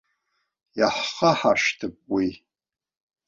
[0.79, 2.27] Иаҳхаҳаршҭып уи.